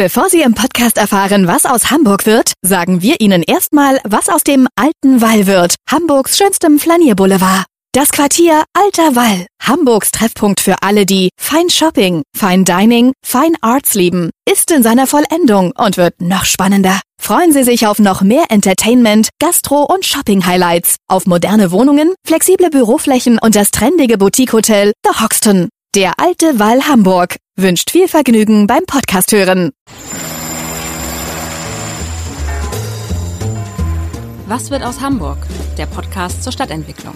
[0.00, 4.42] Bevor Sie im Podcast erfahren, was aus Hamburg wird, sagen wir Ihnen erstmal, was aus
[4.42, 7.66] dem alten Wall wird, Hamburgs schönstem Flanierboulevard.
[7.92, 13.92] Das Quartier Alter Wall, Hamburgs Treffpunkt für alle, die Fine Shopping, Fine Dining, Fine Arts
[13.92, 16.98] lieben, ist in seiner Vollendung und wird noch spannender.
[17.20, 23.38] Freuen Sie sich auf noch mehr Entertainment, Gastro- und Shopping-Highlights, auf moderne Wohnungen, flexible Büroflächen
[23.38, 25.68] und das trendige Boutique-Hotel The Hoxton.
[25.96, 29.72] Der alte Wall Hamburg wünscht viel Vergnügen beim Podcast hören.
[34.46, 35.38] Was wird aus Hamburg?
[35.76, 37.14] Der Podcast zur Stadtentwicklung.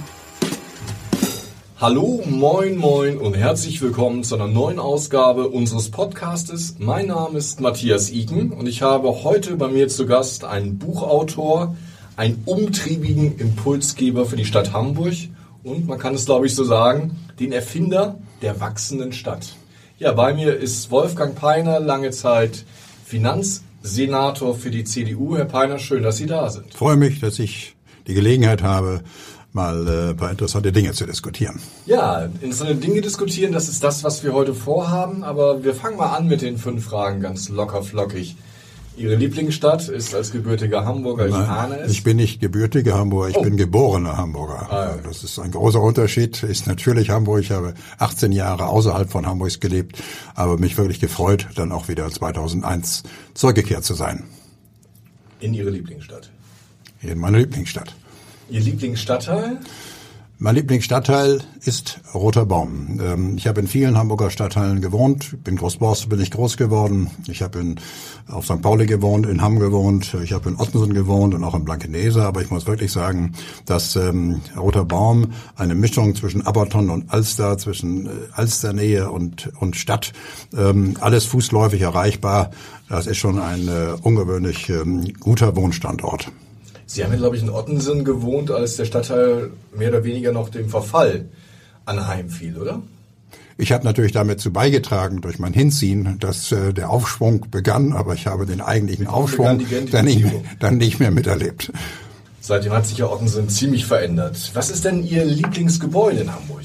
[1.80, 6.74] Hallo, moin, moin und herzlich willkommen zu einer neuen Ausgabe unseres Podcastes.
[6.80, 11.76] Mein Name ist Matthias Iken und ich habe heute bei mir zu Gast einen Buchautor,
[12.16, 15.14] einen umtriebigen Impulsgeber für die Stadt Hamburg
[15.64, 19.56] und man kann es glaube ich so sagen, den Erfinder der wachsenden Stadt.
[19.98, 22.64] Ja, bei mir ist Wolfgang Peiner, lange Zeit
[23.04, 25.36] Finanzsenator für die CDU.
[25.36, 26.66] Herr Peiner, schön, dass Sie da sind.
[26.68, 27.74] Ich freue mich, dass ich
[28.06, 29.02] die Gelegenheit habe,
[29.52, 31.60] mal äh, ein paar interessante Dinge zu diskutieren.
[31.86, 35.22] Ja, interessante Dinge diskutieren, das ist das, was wir heute vorhaben.
[35.22, 38.36] Aber wir fangen mal an mit den fünf Fragen, ganz locker flockig.
[38.96, 41.90] Ihre Lieblingsstadt ist als gebürtiger Hamburger, ich ahne es.
[41.90, 43.42] Ich bin nicht gebürtiger Hamburger, ich oh.
[43.42, 44.70] bin geborener Hamburger.
[44.70, 44.98] Ah, ja.
[45.02, 46.42] Das ist ein großer Unterschied.
[46.44, 47.40] Ist natürlich Hamburg.
[47.40, 50.00] Ich habe 18 Jahre außerhalb von Hamburgs gelebt,
[50.34, 53.02] aber mich wirklich gefreut, dann auch wieder 2001
[53.34, 54.24] zurückgekehrt zu sein.
[55.40, 56.30] In Ihre Lieblingsstadt?
[57.02, 57.94] In meine Lieblingsstadt.
[58.48, 59.58] Ihr Lieblingsstadtteil?
[60.38, 63.00] Mein Lieblingsstadtteil ist Roter Baum.
[63.00, 65.44] Ähm, ich habe in vielen Hamburger Stadtteilen gewohnt.
[65.44, 67.08] Bin Großborstel bin ich groß geworden.
[67.28, 67.76] Ich habe in,
[68.26, 68.60] auf St.
[68.60, 70.16] Pauli gewohnt, in Hamm gewohnt.
[70.24, 72.24] Ich habe in Ottensen gewohnt und auch in Blankenese.
[72.24, 77.56] Aber ich muss wirklich sagen, dass ähm, Roter Baum eine Mischung zwischen Aberton und Alster,
[77.56, 80.12] zwischen äh, Alsternähe und, und Stadt,
[80.56, 82.50] ähm, alles fußläufig erreichbar.
[82.88, 86.32] Das ist schon ein äh, ungewöhnlich ähm, guter Wohnstandort.
[86.86, 90.48] Sie haben ja, glaube ich, in Ottensen gewohnt, als der Stadtteil mehr oder weniger noch
[90.48, 91.26] dem Verfall
[91.86, 92.82] anheimfiel, oder?
[93.56, 98.14] Ich habe natürlich damit zu beigetragen durch mein Hinziehen, dass äh, der Aufschwung begann, aber
[98.14, 100.26] ich habe den eigentlichen Aufschwung dann nicht,
[100.58, 101.72] dann nicht mehr miterlebt.
[102.40, 104.50] Seitdem hat sich ja Ottensen ziemlich verändert.
[104.54, 106.62] Was ist denn Ihr Lieblingsgebäude in Hamburg?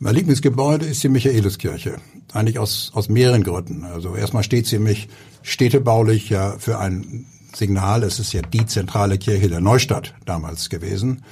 [0.00, 1.96] Mein Lieblingsgebäude ist die Michaeliskirche.
[2.32, 3.84] Eigentlich aus, aus mehreren Gründen.
[3.84, 5.08] Also erstmal steht sie mich
[5.42, 7.26] städtebaulich ja für ein
[7.58, 8.02] Signal.
[8.02, 11.22] Es ist ja die zentrale Kirche der Neustadt damals gewesen.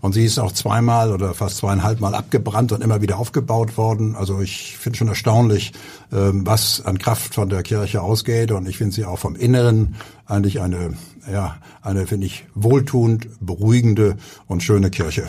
[0.00, 4.16] Und sie ist auch zweimal oder fast zweieinhalb Mal abgebrannt und immer wieder aufgebaut worden.
[4.16, 5.72] Also ich finde schon erstaunlich,
[6.12, 8.50] ähm, was an Kraft von der Kirche ausgeht.
[8.50, 9.94] Und ich finde sie auch vom Inneren
[10.26, 10.94] eigentlich eine,
[11.30, 14.16] ja, eine, finde ich, wohltuend, beruhigende
[14.48, 15.28] und schöne Kirche.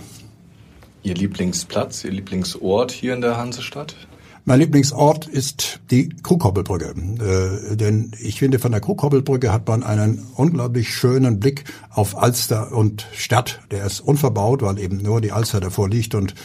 [1.03, 3.95] Ihr Lieblingsplatz, Ihr Lieblingsort hier in der Hansestadt?
[4.45, 6.93] Mein Lieblingsort ist die Krughoppelbrücke.
[6.93, 12.73] Äh, denn ich finde, von der Krughoppelbrücke hat man einen unglaublich schönen Blick auf Alster
[12.73, 13.61] und Stadt.
[13.71, 16.13] Der ist unverbaut, weil eben nur die Alster davor liegt.
[16.13, 16.35] Und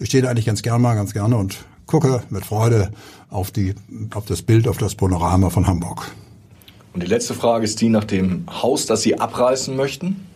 [0.00, 2.90] ich stehe da eigentlich ganz gerne mal, ganz gerne und gucke mit Freude
[3.30, 3.76] auf, die,
[4.14, 6.10] auf das Bild, auf das Panorama von Hamburg.
[6.92, 10.26] Und die letzte Frage ist die nach dem Haus, das Sie abreißen möchten?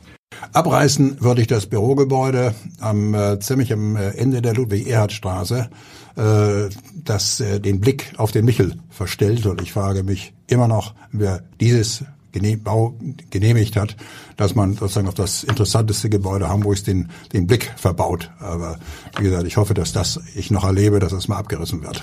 [0.53, 5.69] Abreißen würde ich das Bürogebäude am äh, ziemlich am äh, Ende der Ludwig-Erhard-Straße,
[6.16, 9.47] äh, das äh, den Blick auf den Michel verstellt.
[9.47, 12.94] Und ich frage mich immer noch, wer dieses Genehm, Bau
[13.31, 13.97] genehmigt hat,
[14.37, 18.31] dass man sozusagen auf das interessanteste Gebäude Hamburgs den, den Blick verbaut.
[18.39, 18.78] Aber
[19.16, 22.03] wie gesagt, ich hoffe, dass das ich noch erlebe, dass das mal abgerissen wird.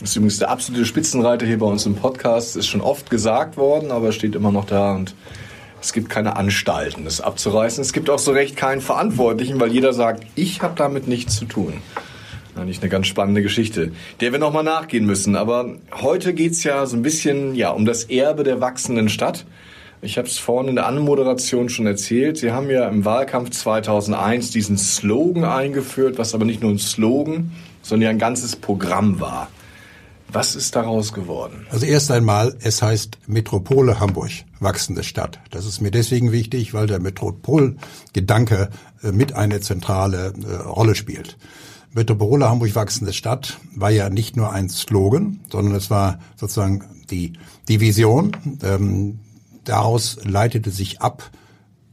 [0.00, 2.56] Das ist übrigens der absolute Spitzenreiter hier bei uns im Podcast.
[2.56, 5.14] Ist schon oft gesagt worden, aber steht immer noch da und
[5.80, 7.82] es gibt keine Anstalten, das abzureißen.
[7.82, 11.44] Es gibt auch so recht keinen Verantwortlichen, weil jeder sagt, ich habe damit nichts zu
[11.44, 11.74] tun.
[12.56, 15.36] Eigentlich eine ganz spannende Geschichte, der wir nochmal nachgehen müssen.
[15.36, 19.44] Aber heute geht's ja so ein bisschen ja, um das Erbe der wachsenden Stadt.
[20.00, 22.36] Ich habe es vorhin in der Anmoderation schon erzählt.
[22.36, 27.52] Sie haben ja im Wahlkampf 2001 diesen Slogan eingeführt, was aber nicht nur ein Slogan,
[27.82, 29.48] sondern ja ein ganzes Programm war.
[30.30, 31.66] Was ist daraus geworden?
[31.70, 34.30] Also erst einmal, es heißt Metropole Hamburg,
[34.60, 35.40] wachsende Stadt.
[35.50, 38.68] Das ist mir deswegen wichtig, weil der Metropolgedanke
[39.02, 41.38] äh, mit eine zentrale äh, Rolle spielt.
[41.94, 47.32] Metropole Hamburg, wachsende Stadt war ja nicht nur ein Slogan, sondern es war sozusagen die,
[47.68, 48.36] die Vision.
[48.62, 49.20] Ähm,
[49.64, 51.30] daraus leitete sich ab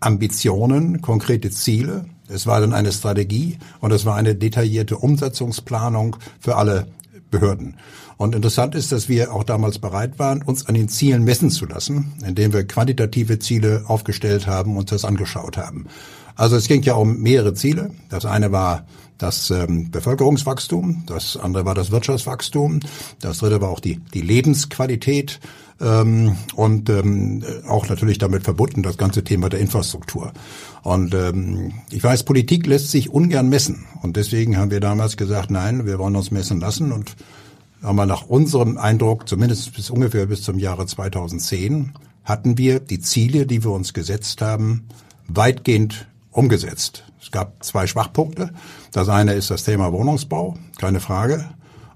[0.01, 2.05] Ambitionen, konkrete Ziele.
[2.27, 6.87] Es war dann eine Strategie und es war eine detaillierte Umsetzungsplanung für alle
[7.39, 7.75] Behörden.
[8.17, 11.65] Und interessant ist, dass wir auch damals bereit waren, uns an den Zielen messen zu
[11.65, 15.87] lassen, indem wir quantitative Ziele aufgestellt haben und das angeschaut haben.
[16.35, 17.91] Also es ging ja um mehrere Ziele.
[18.09, 18.85] Das eine war
[19.17, 22.81] das ähm, Bevölkerungswachstum, das andere war das Wirtschaftswachstum,
[23.21, 25.39] das dritte war auch die, die Lebensqualität
[25.81, 30.31] ähm, und ähm, auch natürlich damit verbunden das ganze Thema der Infrastruktur.
[30.83, 33.85] Und ähm, ich weiß, Politik lässt sich ungern messen.
[34.01, 37.15] Und deswegen haben wir damals gesagt, nein, wir wollen uns messen lassen und
[37.83, 41.93] haben wir nach unserem Eindruck, zumindest bis ungefähr bis zum Jahre 2010,
[42.23, 44.87] hatten wir die Ziele, die wir uns gesetzt haben,
[45.27, 47.03] weitgehend umgesetzt.
[47.21, 48.51] Es gab zwei Schwachpunkte.
[48.91, 51.45] Das eine ist das Thema Wohnungsbau, keine Frage.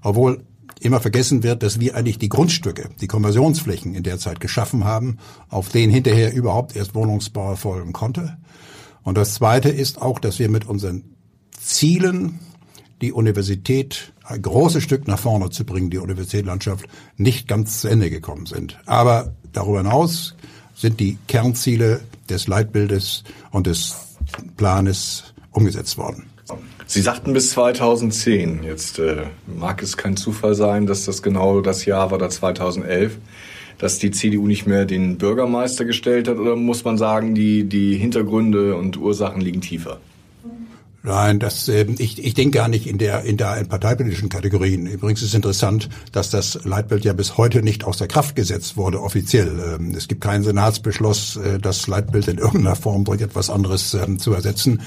[0.02, 0.42] Obwohl
[0.80, 5.18] immer vergessen wird, dass wir eigentlich die Grundstücke, die Konversionsflächen in der Zeit geschaffen haben,
[5.48, 8.38] auf denen hinterher überhaupt erst Wohnungsbau erfolgen konnte.
[9.02, 11.04] Und das Zweite ist auch, dass wir mit unseren
[11.58, 12.40] Zielen,
[13.00, 16.86] die Universität ein großes Stück nach vorne zu bringen, die Universitätslandschaft,
[17.16, 18.78] nicht ganz zu Ende gekommen sind.
[18.86, 20.34] Aber darüber hinaus
[20.74, 23.96] sind die Kernziele des Leitbildes und des
[24.56, 26.29] Planes umgesetzt worden.
[26.90, 28.64] Sie sagten bis 2010.
[28.64, 33.16] Jetzt äh, mag es kein Zufall sein, dass das genau das Jahr war, da 2011,
[33.78, 37.96] dass die CDU nicht mehr den Bürgermeister gestellt hat, oder muss man sagen, die, die
[37.96, 40.00] Hintergründe und Ursachen liegen tiefer?
[41.04, 44.88] Nein, das, äh, ich, ich denke gar nicht in der in der in parteipolitischen Kategorien.
[44.88, 49.78] Übrigens ist interessant, dass das Leitbild ja bis heute nicht außer Kraft gesetzt wurde offiziell.
[49.78, 54.18] Ähm, es gibt keinen Senatsbeschluss, äh, das Leitbild in irgendeiner Form durch etwas anderes ähm,
[54.18, 54.80] zu ersetzen.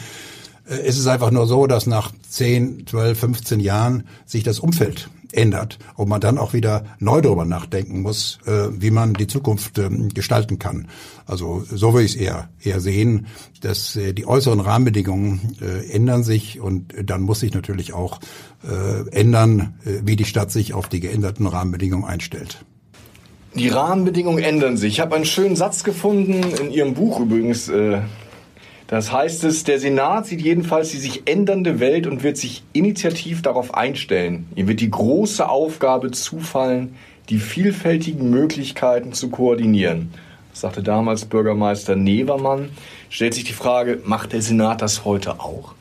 [0.68, 5.10] Äh, es ist einfach nur so, dass nach 10, 12, 15 Jahren sich das Umfeld
[5.31, 9.80] ändert und man dann auch wieder neu darüber nachdenken muss, äh, wie man die Zukunft
[9.80, 10.88] ähm, gestalten kann.
[11.25, 13.25] Also so würde ich es eher, eher sehen,
[13.62, 15.57] dass äh, die äußeren Rahmenbedingungen
[15.92, 18.19] ändern sich und dann muss sich natürlich auch
[19.12, 22.63] ändern, wie die Stadt sich auf die geänderten Rahmenbedingungen einstellt.
[23.56, 24.94] Die Rahmenbedingungen ändern sich.
[24.94, 27.69] Ich habe einen schönen Satz gefunden in Ihrem Buch übrigens.
[28.88, 33.41] Das heißt es, der Senat sieht jedenfalls die sich ändernde Welt und wird sich initiativ
[33.41, 34.47] darauf einstellen.
[34.56, 36.95] Ihm wird die große Aufgabe zufallen,
[37.30, 40.12] die vielfältigen Möglichkeiten zu koordinieren.
[40.51, 42.69] Das sagte damals Bürgermeister Nevermann.
[43.09, 45.74] Stellt sich die Frage, macht der Senat das heute auch?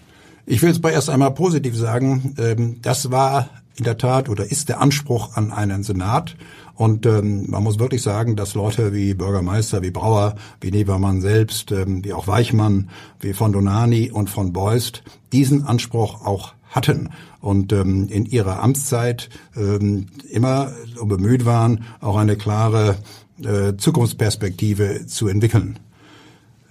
[0.47, 2.35] Ich will es mal erst einmal positiv sagen.
[2.39, 6.37] Ähm, das war in der Tat oder ist der Anspruch an einen Senat.
[6.75, 11.71] Und ähm, man muss wirklich sagen, dass Leute wie Bürgermeister, wie Brauer, wie Nebermann selbst,
[11.71, 12.91] ähm, wie auch Weichmann,
[13.21, 15.03] wie von Donani und von Beust
[15.33, 17.11] diesen Anspruch auch hatten
[17.41, 20.73] und ähm, in ihrer Amtszeit ähm, immer
[21.05, 22.97] bemüht waren, auch eine klare
[23.43, 25.79] äh, Zukunftsperspektive zu entwickeln.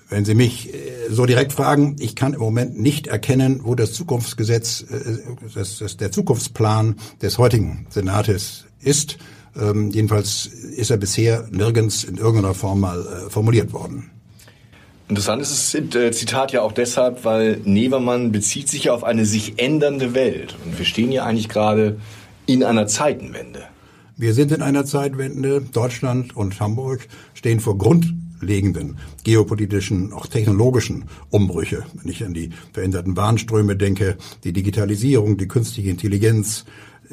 [0.10, 0.78] Wenn Sie mich äh,
[1.10, 5.20] so direkt fragen, ich kann im Moment nicht erkennen, wo das Zukunftsgesetz, äh,
[5.54, 9.18] das, das, der Zukunftsplan des heutigen Senates ist.
[9.60, 14.10] Ähm, jedenfalls ist er bisher nirgends in irgendeiner Form mal äh, formuliert worden.
[15.12, 19.26] Interessant ist das äh, Zitat ja auch deshalb, weil Nevermann bezieht sich ja auf eine
[19.26, 20.56] sich ändernde Welt.
[20.64, 22.00] Und wir stehen ja eigentlich gerade
[22.46, 23.64] in einer Zeitenwende.
[24.16, 25.62] Wir sind in einer Zeitwende.
[25.62, 31.84] Deutschland und Hamburg stehen vor grundlegenden geopolitischen, auch technologischen Umbrüche.
[31.94, 34.16] Wenn ich an die veränderten Warnströme denke,
[34.46, 36.64] die Digitalisierung, die künstliche Intelligenz,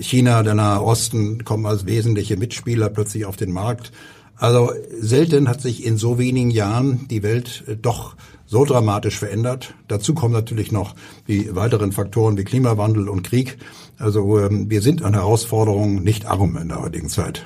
[0.00, 3.92] China, der Nahe Osten kommen als wesentliche Mitspieler plötzlich auf den Markt.
[4.36, 8.14] Also selten hat sich in so wenigen Jahren die Welt äh, doch
[8.46, 9.74] so dramatisch verändert.
[9.88, 10.94] Dazu kommen natürlich noch
[11.26, 13.58] die weiteren Faktoren wie Klimawandel und Krieg.
[13.98, 17.44] Also ähm, wir sind an Herausforderungen nicht arm in der heutigen Zeit.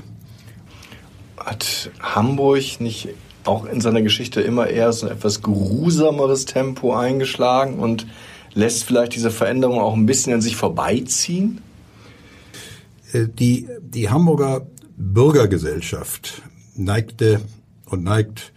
[1.38, 3.08] Hat Hamburg nicht
[3.44, 8.06] auch in seiner Geschichte immer eher so ein etwas geruhsameres Tempo eingeschlagen und
[8.54, 11.60] lässt vielleicht diese Veränderung auch ein bisschen an sich vorbeiziehen?
[13.12, 14.66] Äh, die, die Hamburger
[14.96, 16.42] Bürgergesellschaft
[16.74, 17.40] neigte
[17.86, 18.51] und neigt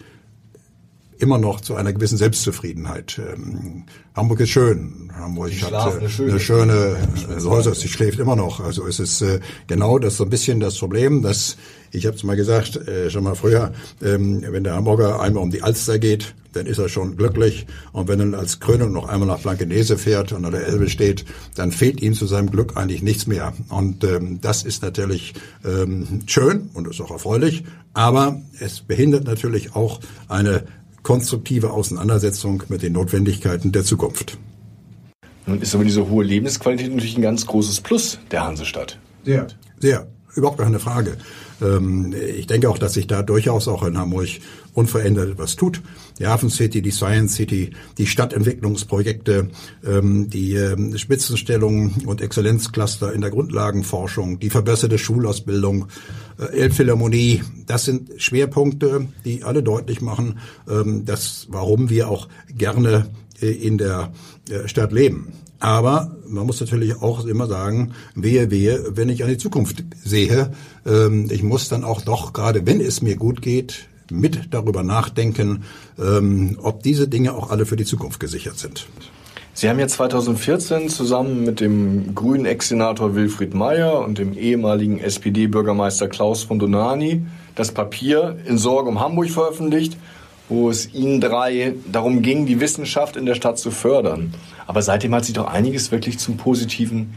[1.20, 3.20] immer noch zu einer gewissen Selbstzufriedenheit.
[3.20, 5.12] Ähm, Hamburg ist schön.
[5.14, 6.98] Hamburg hat äh, eine schöne, eine schöne
[7.44, 8.60] Häuser, sie schläft immer noch.
[8.60, 11.58] Also es ist äh, genau das so ein bisschen das Problem, dass
[11.92, 13.72] ich habe es mal gesagt, äh, schon mal früher,
[14.04, 17.68] ähm, wenn der Hamburger einmal um die Alster geht, dann ist er schon glücklich.
[17.92, 21.26] Und wenn er als Krönung noch einmal nach Blankenese fährt und an der Elbe steht,
[21.56, 23.54] dann fehlt ihm zu seinem Glück eigentlich nichts mehr.
[23.70, 25.34] Und ähm, das ist natürlich
[25.66, 30.66] ähm, schön und ist auch erfreulich, aber es behindert natürlich auch eine
[31.06, 34.40] konstruktive Auseinandersetzung mit den Notwendigkeiten der Zukunft.
[35.46, 38.98] Nun ist aber diese hohe Lebensqualität natürlich ein ganz großes Plus der Hansestadt.
[39.24, 39.46] Sehr.
[39.80, 40.08] Sehr.
[40.36, 41.18] Überhaupt keine Frage.
[41.62, 44.28] Ähm, ich denke auch, dass sich da durchaus auch in Hamburg
[44.74, 45.82] unverändert etwas tut.
[46.20, 49.50] Die Hafen City, die Science City, die Stadtentwicklungsprojekte,
[49.86, 55.88] ähm, die ähm, Spitzenstellung und Exzellenzcluster in der Grundlagenforschung, die verbesserte Schulausbildung,
[56.40, 60.40] äh, Elbphilharmonie, das sind Schwerpunkte, die alle deutlich machen,
[61.06, 63.08] dass warum wir auch gerne
[63.42, 64.14] äh, in der
[64.50, 65.34] äh, Stadt leben.
[65.60, 70.52] Aber man muss natürlich auch immer sagen, wehe, wehe, wenn ich an die Zukunft sehe,
[70.86, 75.64] ähm, ich muss dann auch doch, gerade wenn es mir gut geht, mit darüber nachdenken,
[76.00, 78.88] ähm, ob diese Dinge auch alle für die Zukunft gesichert sind.
[79.54, 86.10] Sie haben ja 2014 zusammen mit dem grünen Ex-Senator Wilfried Meyer und dem ehemaligen SPD-Bürgermeister
[86.10, 89.98] Klaus von Donani das Papier in Sorge um Hamburg veröffentlicht,
[90.50, 94.34] wo es Ihnen drei darum ging, die Wissenschaft in der Stadt zu fördern.
[94.68, 97.14] Aber seitdem hat sich doch einiges wirklich zum Positiven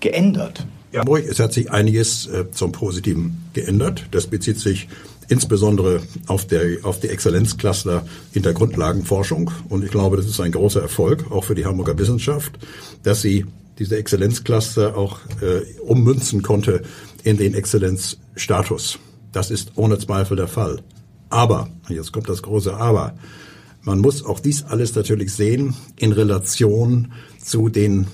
[0.00, 0.66] geändert.
[0.92, 4.06] Ja, es hat sich einiges äh, zum Positiven geändert.
[4.10, 4.88] Das bezieht sich
[5.28, 9.52] insbesondere auf, der, auf die Exzellenzcluster in der Grundlagenforschung.
[9.68, 12.58] Und ich glaube, das ist ein großer Erfolg, auch für die Hamburger Wissenschaft,
[13.04, 13.46] dass sie
[13.78, 16.82] diese Exzellenzcluster auch äh, ummünzen konnte
[17.22, 18.98] in den Exzellenzstatus.
[19.32, 20.82] Das ist ohne Zweifel der Fall.
[21.30, 23.14] Aber, jetzt kommt das große Aber,
[23.82, 28.08] man muss auch dies alles natürlich sehen in Relation zu den,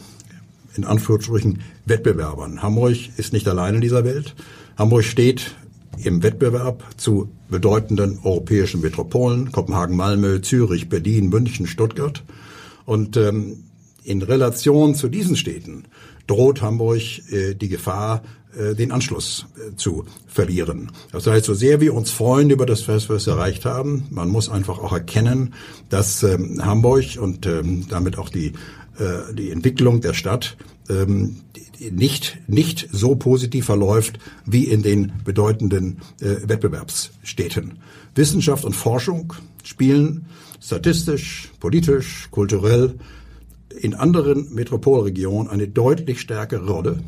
[0.76, 2.62] in Anführungsstrichen, Wettbewerbern.
[2.62, 4.36] Hamburg ist nicht allein in dieser Welt.
[4.76, 5.56] Hamburg steht
[6.04, 12.22] im Wettbewerb zu bedeutenden europäischen Metropolen, Kopenhagen, Malmö, Zürich, Berlin, München, Stuttgart.
[12.84, 13.64] Und ähm,
[14.04, 15.84] in Relation zu diesen Städten
[16.26, 18.22] droht Hamburg äh, die Gefahr,
[18.74, 20.90] den Anschluss äh, zu verlieren.
[21.12, 24.48] Das heißt, so sehr wir uns freuen über das, was wir erreicht haben, man muss
[24.48, 25.54] einfach auch erkennen,
[25.88, 28.52] dass ähm, Hamburg und ähm, damit auch die,
[28.98, 30.56] äh, die Entwicklung der Stadt
[30.88, 31.36] ähm,
[31.78, 37.78] nicht, nicht so positiv verläuft wie in den bedeutenden äh, Wettbewerbsstädten.
[38.14, 40.26] Wissenschaft und Forschung spielen
[40.60, 42.94] statistisch, politisch, kulturell
[43.80, 46.98] in anderen Metropolregionen eine deutlich stärkere Rolle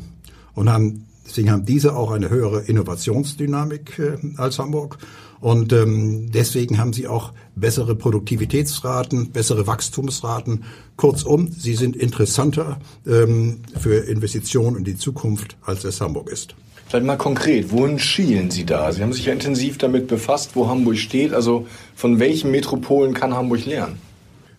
[0.53, 4.97] und haben deswegen haben diese auch eine höhere Innovationsdynamik äh, als Hamburg
[5.39, 10.65] und ähm, deswegen haben sie auch bessere Produktivitätsraten, bessere Wachstumsraten.
[10.97, 16.55] Kurzum, sie sind interessanter ähm, für Investitionen in die Zukunft, als es Hamburg ist.
[16.87, 18.91] Vielleicht mal konkret, wohin schielen Sie da?
[18.91, 21.33] Sie haben sich ja intensiv damit befasst, wo Hamburg steht.
[21.33, 23.97] Also von welchen Metropolen kann Hamburg lernen?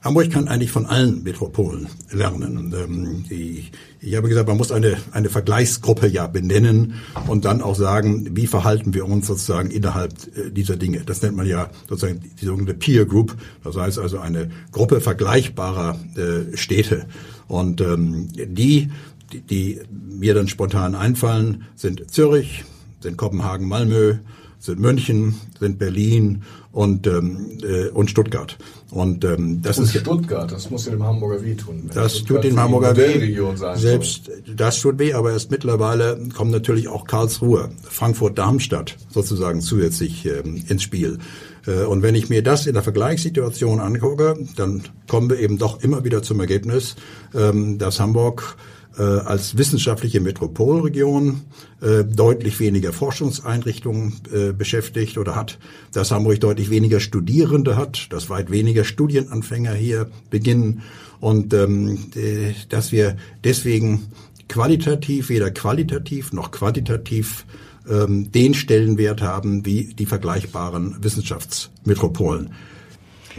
[0.03, 2.75] Hamburg kann eigentlich von allen Metropolen lernen.
[2.75, 6.95] Ähm, ich, ich habe gesagt, man muss eine, eine Vergleichsgruppe ja benennen
[7.27, 11.03] und dann auch sagen, wie verhalten wir uns sozusagen innerhalb äh, dieser Dinge.
[11.05, 13.37] Das nennt man ja sozusagen die sogenannte Peer Group.
[13.63, 17.05] Das heißt also eine Gruppe vergleichbarer äh, Städte.
[17.47, 18.91] Und ähm, die,
[19.33, 22.65] die, die mir dann spontan einfallen, sind Zürich,
[23.01, 24.17] sind Kopenhagen, Malmö,
[24.61, 28.57] sind München, sind Berlin und, ähm, äh, und Stuttgart.
[28.91, 31.91] Und ähm, das und ist Stuttgart, das muss ja dem Hamburger weh tun.
[31.93, 33.37] Das Stuttgart tut dem Hamburger weh.
[33.77, 34.55] Selbst soll.
[34.55, 40.83] das tut weh, aber erst mittlerweile kommt natürlich auch Karlsruhe, Frankfurt-Darmstadt sozusagen zusätzlich ähm, ins
[40.83, 41.19] Spiel.
[41.67, 45.83] Äh, und wenn ich mir das in der Vergleichssituation angucke, dann kommen wir eben doch
[45.83, 46.97] immer wieder zum Ergebnis,
[47.35, 48.57] ähm, dass Hamburg
[49.01, 51.41] äh, als wissenschaftliche Metropolregion
[51.81, 55.59] äh, deutlich weniger Forschungseinrichtungen äh, beschäftigt oder hat,
[55.93, 60.83] dass Hamburg deutlich weniger Studierende hat, dass weit weniger Studienanfänger hier beginnen
[61.19, 64.09] und ähm, äh, dass wir deswegen
[64.49, 67.47] qualitativ, weder qualitativ noch quantitativ
[67.89, 72.51] ähm, den Stellenwert haben wie die vergleichbaren Wissenschaftsmetropolen.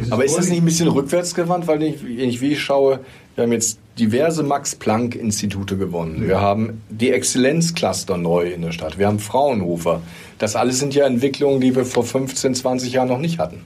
[0.09, 3.01] Aber ist das nicht ein bisschen rückwärtsgewandt, weil ich, wenn ich wie ich schaue,
[3.35, 6.27] wir haben jetzt diverse Max-Planck-Institute gewonnen.
[6.27, 8.97] Wir haben die Exzellenzcluster neu in der Stadt.
[8.97, 10.01] Wir haben Fraunhofer.
[10.37, 13.61] Das alles sind ja Entwicklungen, die wir vor 15, 20 Jahren noch nicht hatten.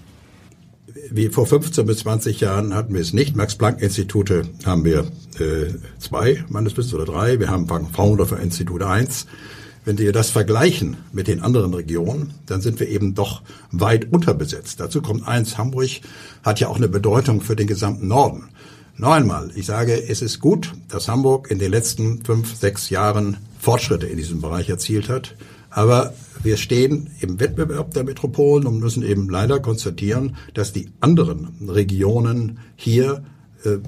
[1.12, 3.36] Wie vor 15 bis 20 Jahren hatten wir es nicht.
[3.36, 5.06] Max-Planck-Institute haben wir
[5.40, 7.40] äh, zwei, meines Wissens, oder drei.
[7.40, 9.28] Wir haben Fraunhofer Institut eins.
[9.86, 14.80] Wenn wir das vergleichen mit den anderen Regionen, dann sind wir eben doch weit unterbesetzt.
[14.80, 16.02] Dazu kommt eins, Hamburg
[16.44, 18.50] hat ja auch eine Bedeutung für den gesamten Norden.
[18.98, 23.38] Noch einmal, ich sage, es ist gut, dass Hamburg in den letzten fünf, sechs Jahren
[23.60, 25.36] Fortschritte in diesem Bereich erzielt hat.
[25.70, 31.50] Aber wir stehen im Wettbewerb der Metropolen und müssen eben leider konstatieren, dass die anderen
[31.68, 33.25] Regionen hier
[33.66, 33.80] äh,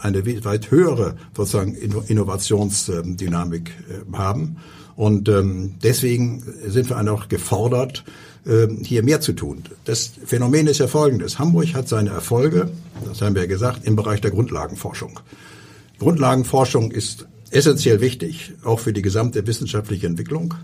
[0.00, 4.56] eine weit höhere sozusagen Innovationsdynamik äh, haben.
[4.96, 8.04] Und ähm, deswegen sind wir auch gefordert,
[8.82, 9.64] hier mehr zu tun.
[9.84, 11.38] Das Phänomen ist ja folgendes.
[11.38, 12.70] Hamburg hat seine Erfolge,
[13.04, 15.18] das haben wir ja gesagt, im Bereich der Grundlagenforschung.
[15.98, 20.54] Grundlagenforschung ist essentiell wichtig, auch für die gesamte wissenschaftliche Entwicklung.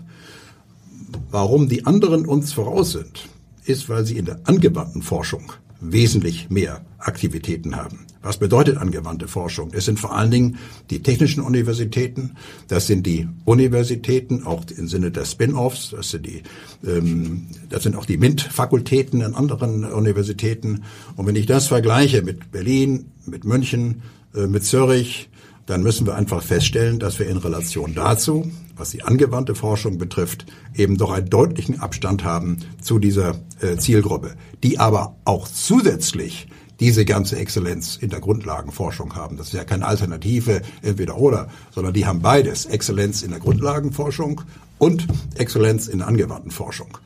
[1.29, 3.27] Warum die anderen uns voraus sind,
[3.65, 5.51] ist, weil sie in der angewandten Forschung
[5.91, 8.05] wesentlich mehr Aktivitäten haben.
[8.21, 9.71] Was bedeutet angewandte Forschung?
[9.73, 10.57] Es sind vor allen Dingen
[10.89, 12.35] die technischen Universitäten,
[12.69, 16.41] das sind die Universitäten, auch im Sinne der Spin-offs, das sind die,
[16.87, 20.83] ähm, das sind auch die MINT-Fakultäten in anderen Universitäten.
[21.17, 25.29] Und wenn ich das vergleiche mit Berlin, mit München, äh, mit Zürich,
[25.65, 30.45] dann müssen wir einfach feststellen, dass wir in Relation dazu, was die angewandte Forschung betrifft,
[30.75, 36.47] eben doch einen deutlichen Abstand haben zu dieser äh, Zielgruppe, die aber auch zusätzlich
[36.79, 39.37] diese ganze Exzellenz in der Grundlagenforschung haben.
[39.37, 42.65] Das ist ja keine Alternative entweder oder, sondern die haben beides.
[42.65, 44.41] Exzellenz in der Grundlagenforschung
[44.79, 46.97] und Exzellenz in der angewandten Forschung.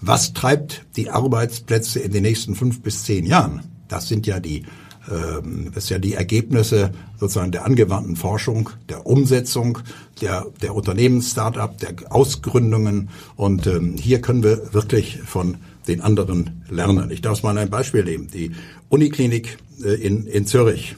[0.00, 3.62] Was treibt die Arbeitsplätze in den nächsten fünf bis zehn Jahren?
[3.88, 4.64] Das sind ja die
[5.10, 9.78] ähm, ist ja die Ergebnisse sozusagen der angewandten Forschung, der Umsetzung,
[10.20, 13.10] der, der Unternehmens-Startup, der Ausgründungen.
[13.36, 15.56] Und ähm, hier können wir wirklich von
[15.88, 17.10] den anderen lernen.
[17.10, 18.28] Ich darf mal ein Beispiel nehmen.
[18.32, 18.52] Die
[18.88, 20.96] Uniklinik äh, in, in Zürich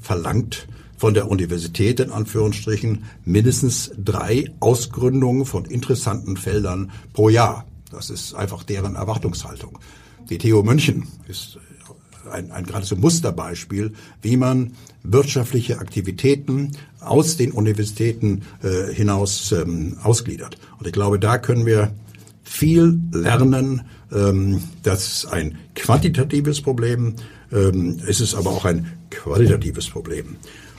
[0.00, 7.66] verlangt von der Universität in Anführungsstrichen mindestens drei Ausgründungen von interessanten Feldern pro Jahr.
[7.90, 9.78] Das ist einfach deren Erwartungshaltung.
[10.28, 11.58] Die TU München ist
[12.30, 14.72] ein, ein geradezu Musterbeispiel, wie man
[15.02, 20.58] wirtschaftliche Aktivitäten aus den Universitäten äh, hinaus ähm, ausgliedert.
[20.78, 21.92] Und ich glaube, da können wir
[22.42, 23.82] viel lernen.
[24.12, 27.14] Ähm, das ist ein quantitatives Problem.
[27.52, 30.36] Ähm, es ist aber auch ein qualitatives Problem.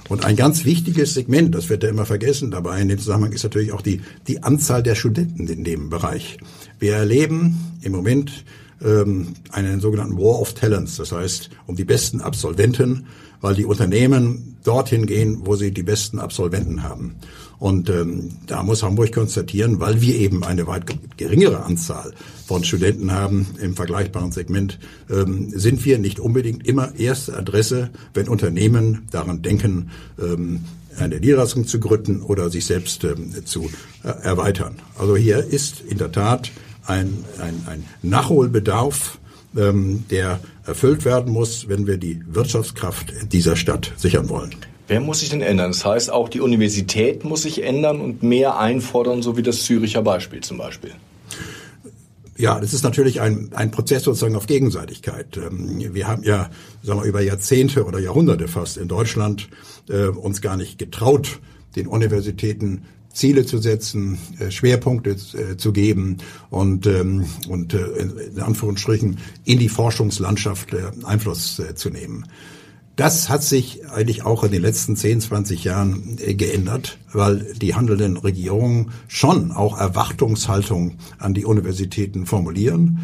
[0.09, 3.43] Und ein ganz wichtiges Segment, das wird ja immer vergessen dabei in dem Zusammenhang, ist
[3.43, 6.37] natürlich auch die, die Anzahl der Studenten in dem Bereich.
[6.79, 8.43] Wir erleben im Moment
[8.83, 13.05] ähm, einen sogenannten War of Talents, das heißt um die besten Absolventen,
[13.41, 17.15] weil die Unternehmen dorthin gehen, wo sie die besten Absolventen haben.
[17.57, 20.85] Und ähm, da muss Hamburg konstatieren, weil wir eben eine weit
[21.17, 22.11] geringere Anzahl
[22.47, 24.79] von Studenten haben im vergleichbaren Segment,
[25.11, 30.61] ähm, sind wir nicht unbedingt immer erste Adresse, wenn Unternehmen daran denken, ähm,
[30.97, 33.69] eine Niederlassung zu gründen oder sich selbst ähm, zu
[34.03, 34.77] äh, erweitern.
[34.97, 36.51] Also hier ist in der Tat
[36.85, 39.19] ein, ein, ein Nachholbedarf,
[39.55, 44.55] ähm, der erfüllt werden muss, wenn wir die Wirtschaftskraft dieser Stadt sichern wollen.
[44.87, 45.71] Wer muss sich denn ändern?
[45.71, 50.01] Das heißt, auch die Universität muss sich ändern und mehr einfordern, so wie das Züricher
[50.01, 50.91] Beispiel zum Beispiel.
[52.37, 55.37] Ja, das ist natürlich ein, ein Prozess sozusagen auf Gegenseitigkeit.
[55.37, 56.49] Ähm, wir haben ja
[56.81, 59.47] sagen wir, über Jahrzehnte oder Jahrhunderte fast in Deutschland
[59.89, 61.39] äh, uns gar nicht getraut,
[61.75, 66.17] den Universitäten Ziele zu setzen, äh, Schwerpunkte äh, zu geben
[66.49, 67.85] und, ähm, und äh,
[68.33, 70.69] in Anführungsstrichen in die Forschungslandschaft
[71.03, 72.25] Einfluss zu nehmen.
[72.95, 78.17] Das hat sich eigentlich auch in den letzten 10, 20 Jahren geändert, weil die handelnden
[78.17, 82.99] Regierungen schon auch Erwartungshaltung an die Universitäten formulieren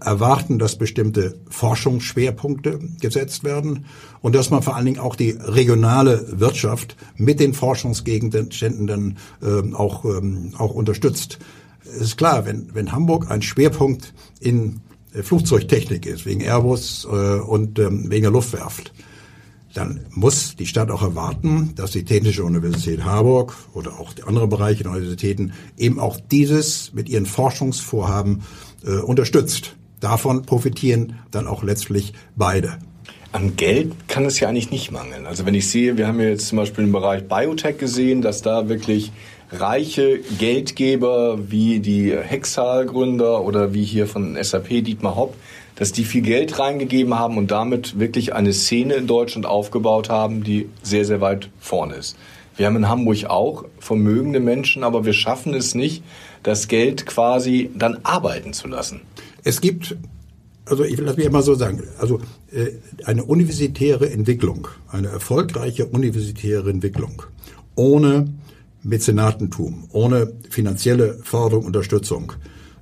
[0.00, 3.86] erwarten, dass bestimmte Forschungsschwerpunkte gesetzt werden
[4.20, 10.04] und dass man vor allen Dingen auch die regionale Wirtschaft mit den Forschungsgegenständen äh, auch,
[10.04, 11.38] ähm, auch unterstützt.
[11.84, 14.80] Es ist klar, wenn, wenn Hamburg ein Schwerpunkt in
[15.12, 18.92] äh, Flugzeugtechnik ist, wegen Airbus äh, und ähm, wegen der Luftwerft,
[19.74, 24.50] dann muss die Stadt auch erwarten, dass die Technische Universität Harburg oder auch die anderen
[24.50, 28.42] Bereiche der Universitäten eben auch dieses mit ihren Forschungsvorhaben
[28.84, 29.76] äh, unterstützt.
[30.00, 32.78] Davon profitieren dann auch letztlich beide.
[33.30, 35.26] An Geld kann es ja eigentlich nicht mangeln.
[35.26, 38.42] Also wenn ich sehe, wir haben ja jetzt zum Beispiel im Bereich Biotech gesehen, dass
[38.42, 39.12] da wirklich
[39.52, 45.36] reiche Geldgeber wie die Hexal-Gründer oder wie hier von SAP Dietmar Hopp,
[45.76, 50.42] dass die viel Geld reingegeben haben und damit wirklich eine Szene in Deutschland aufgebaut haben,
[50.42, 52.16] die sehr, sehr weit vorne ist.
[52.62, 56.04] Wir haben in Hamburg auch vermögende Menschen, aber wir schaffen es nicht,
[56.44, 59.00] das Geld quasi dann arbeiten zu lassen.
[59.42, 59.96] Es gibt,
[60.64, 62.20] also ich das mir immer so sagen, also
[62.52, 62.68] äh,
[63.04, 67.24] eine universitäre Entwicklung, eine erfolgreiche universitäre Entwicklung
[67.74, 68.32] ohne
[68.84, 72.32] Mäzenatentum, ohne finanzielle Förderung, Unterstützung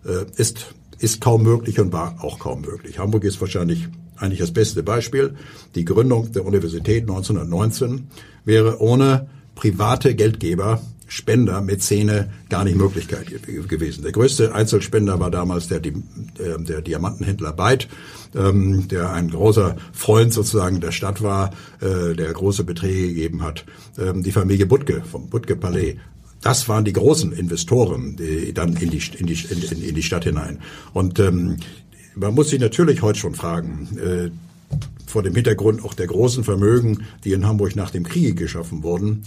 [0.05, 2.99] äh, ist, ist kaum möglich und war auch kaum möglich.
[2.99, 3.89] Hamburg ist wahrscheinlich
[4.19, 5.37] eigentlich das beste Beispiel.
[5.75, 8.09] Die Gründung der Universität 1919
[8.45, 9.27] wäre ohne
[9.61, 13.27] private Geldgeber Spender, Mäzene gar nicht Möglichkeit
[13.69, 14.03] gewesen.
[14.03, 17.89] Der größte Einzelspender war damals der, der, Diamantenhändler Beit,
[18.37, 23.65] ähm, der ein großer Freund sozusagen der Stadt war, äh, der große Beträge gegeben hat.
[23.99, 25.97] Ähm, die Familie Butke vom Butke Palais
[26.43, 30.25] das waren die großen Investoren die dann in die, in die, in, in die Stadt
[30.25, 30.61] hinein.
[30.95, 31.59] Und ähm,
[32.15, 34.31] man muss sich natürlich heute schon fragen, äh,
[35.11, 39.23] vor dem Hintergrund auch der großen Vermögen, die in Hamburg nach dem Kriege geschaffen wurden,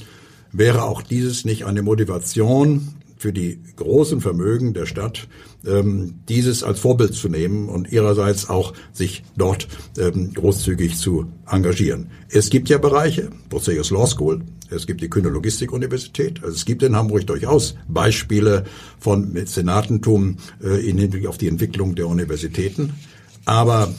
[0.52, 5.30] wäre auch dieses nicht eine Motivation für die großen Vermögen der Stadt,
[5.66, 12.08] ähm, dieses als Vorbild zu nehmen und ihrerseits auch sich dort ähm, großzügig zu engagieren.
[12.28, 16.84] Es gibt ja Bereiche, Bucerius Law School, es gibt die Kühne Logistik-Universität, also es gibt
[16.84, 18.66] in Hamburg durchaus Beispiele
[19.00, 22.92] von Mäzenatentum äh, in Hinblick auf die Entwicklung der Universitäten.
[23.46, 23.94] Aber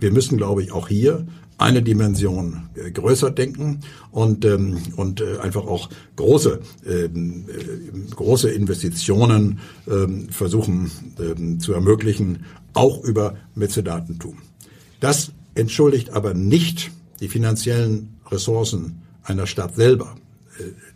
[0.00, 1.26] wir müssen, glaube ich, auch hier
[1.60, 8.50] eine Dimension äh, größer denken und ähm, und äh, einfach auch große ähm, äh, große
[8.50, 14.38] Investitionen ähm, versuchen ähm, zu ermöglichen, auch über Mäzenatentum.
[15.00, 20.16] Das entschuldigt aber nicht die finanziellen Ressourcen einer Stadt selber.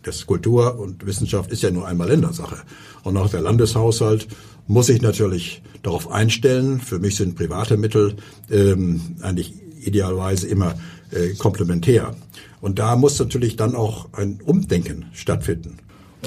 [0.03, 2.57] Das Kultur und Wissenschaft ist ja nur einmal Ländersache.
[3.03, 4.27] Und auch der Landeshaushalt
[4.67, 6.79] muss sich natürlich darauf einstellen.
[6.79, 8.15] Für mich sind private Mittel
[8.51, 10.75] ähm, eigentlich idealerweise immer
[11.11, 12.15] äh, komplementär.
[12.61, 15.77] Und da muss natürlich dann auch ein Umdenken stattfinden.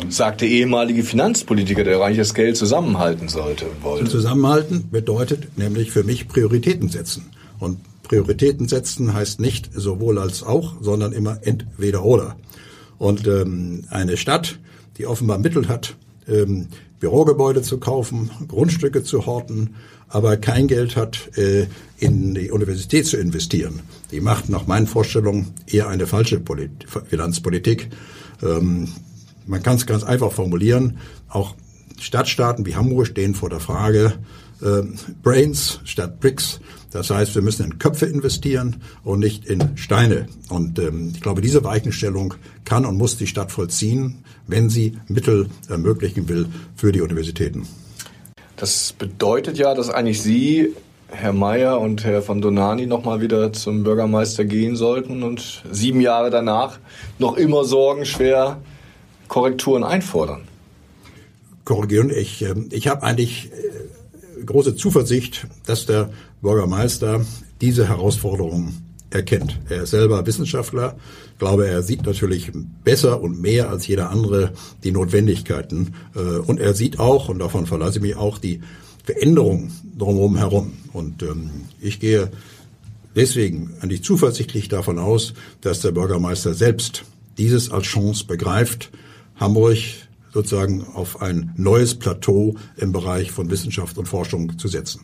[0.09, 3.67] Sagt der ehemalige Finanzpolitiker, der das Geld zusammenhalten sollte.
[3.83, 4.09] Wollte.
[4.09, 7.27] Zusammenhalten bedeutet nämlich für mich Prioritäten setzen.
[7.59, 12.37] Und Prioritäten setzen heißt nicht sowohl als auch, sondern immer entweder oder.
[12.99, 14.59] Und ähm, eine Stadt,
[14.97, 15.97] die offenbar Mittel hat,
[16.29, 16.69] ähm,
[17.01, 19.75] Bürogebäude zu kaufen, Grundstücke zu horten,
[20.09, 21.67] aber kein Geld hat, äh,
[21.99, 23.81] in die Universität zu investieren.
[24.11, 27.89] Die macht nach meinen Vorstellungen eher eine falsche Polit Finanzpolitik.
[28.43, 28.89] Ähm,
[29.47, 30.99] man kann es ganz einfach formulieren.
[31.29, 31.55] Auch
[32.01, 34.15] Stadtstaaten wie Hamburg stehen vor der Frage,
[34.63, 34.83] äh,
[35.23, 36.61] Brains statt Bricks.
[36.91, 40.27] Das heißt, wir müssen in Köpfe investieren und nicht in Steine.
[40.49, 45.49] Und ähm, ich glaube, diese Weichenstellung kann und muss die Stadt vollziehen, wenn sie Mittel
[45.69, 47.67] ermöglichen will für die Universitäten.
[48.57, 50.75] Das bedeutet ja, dass eigentlich Sie,
[51.09, 56.31] Herr Mayer und Herr von Donani nochmal wieder zum Bürgermeister gehen sollten und sieben Jahre
[56.31, 56.79] danach
[57.19, 58.61] noch immer sorgenschwer
[59.29, 60.49] Korrekturen einfordern.
[61.65, 63.89] Korrigieren, ich, ähm, ich habe eigentlich äh,
[64.49, 67.25] große Zuversicht, dass der Bürgermeister
[67.61, 68.73] diese Herausforderung
[69.11, 69.59] erkennt.
[69.69, 70.97] Er ist selber Wissenschaftler.
[71.33, 72.51] Ich glaube, er sieht natürlich
[72.83, 74.53] besser und mehr als jeder andere
[74.85, 75.95] die Notwendigkeiten.
[76.15, 78.61] Äh, und er sieht auch, und davon verlasse ich mich auch, die
[79.05, 80.73] Veränderungen drumherum herum.
[80.93, 82.31] Und ähm, ich gehe
[83.17, 87.05] deswegen eigentlich zuversichtlich davon aus, dass der Bürgermeister selbst
[87.37, 88.91] dieses als Chance begreift,
[89.37, 89.79] Hamburg
[90.39, 95.01] sozusagen auf ein neues Plateau im Bereich von Wissenschaft und Forschung zu setzen.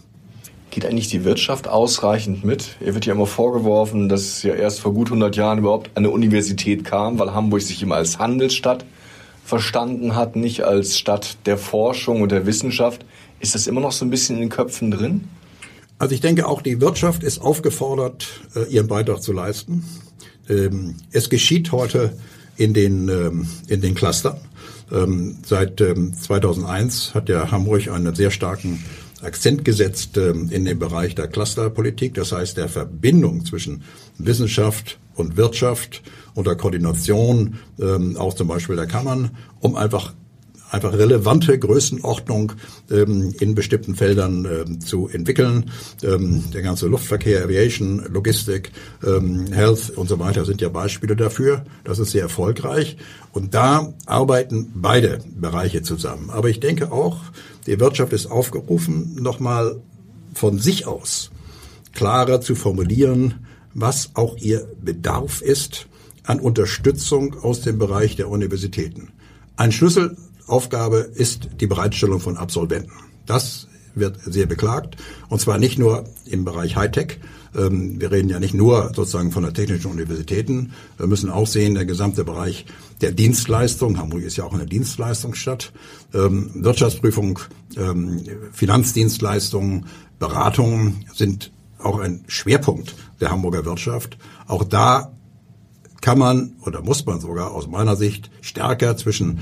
[0.70, 2.77] Geht eigentlich die Wirtschaft ausreichend mit?
[2.81, 6.11] Ihr wird ja immer vorgeworfen, dass es ja erst vor gut 100 Jahren überhaupt eine
[6.11, 8.85] Universität kam, weil Hamburg sich immer als Handelsstadt
[9.44, 13.05] verstanden hat, nicht als Stadt der Forschung und der Wissenschaft.
[13.40, 15.29] Ist das immer noch so ein bisschen in den Köpfen drin?
[15.99, 19.85] Also ich denke, auch die Wirtschaft ist aufgefordert, äh, ihren Beitrag zu leisten.
[20.49, 22.16] Ähm, es geschieht heute
[22.57, 24.37] in den, ähm, in den Clustern.
[24.94, 28.85] Ähm, seit 2001 hat ja Hamburg einen sehr starken
[29.22, 33.83] Akzent gesetzt ähm, in dem Bereich der Clusterpolitik, das heißt der Verbindung zwischen
[34.18, 36.02] Wissenschaft und Wirtschaft
[36.35, 39.30] und der Koordination ähm, auch zum Beispiel der Kammern,
[39.61, 40.14] um einfach
[40.75, 42.53] einfach relevante Größenordnung
[42.91, 45.71] ähm, in bestimmten Feldern ähm, zu entwickeln.
[46.03, 48.73] Ähm, der ganze Luftverkehr, Aviation, Logistik,
[49.07, 51.65] ähm, Health und so weiter sind ja Beispiele dafür.
[51.85, 52.97] Das ist sehr erfolgreich.
[53.33, 56.31] Und da arbeiten beide Bereiche zusammen.
[56.31, 57.21] Aber ich denke auch,
[57.67, 59.81] die Wirtschaft ist aufgerufen, nochmal
[60.35, 61.31] von sich aus
[61.95, 65.87] klarer zu formulieren, was auch ihr Bedarf ist
[66.25, 69.09] an Unterstützung aus dem Bereich der Universitäten.
[69.57, 69.73] Ein
[70.44, 72.92] Schlüsselaufgabe ist die Bereitstellung von Absolventen.
[73.26, 74.96] Das wird sehr beklagt.
[75.28, 77.20] Und zwar nicht nur im Bereich Hightech.
[77.57, 80.72] Ähm, wir reden ja nicht nur sozusagen von der technischen Universitäten.
[80.98, 82.66] Wir müssen auch sehen, der gesamte Bereich
[83.00, 83.98] der Dienstleistung.
[83.98, 85.72] Hamburg ist ja auch eine Dienstleistungsstadt.
[86.12, 87.38] Ähm, Wirtschaftsprüfung,
[87.76, 89.87] ähm, Finanzdienstleistungen,
[90.18, 94.18] Beratungen sind auch ein Schwerpunkt der Hamburger Wirtschaft.
[94.48, 95.12] Auch da
[96.00, 99.40] kann man oder muss man sogar aus meiner Sicht stärker zwischen